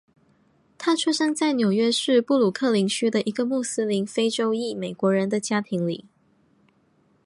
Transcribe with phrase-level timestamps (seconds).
[0.79, 6.05] 他出生在纽约市布鲁克林区的一个穆斯林非洲裔美国人的家庭里。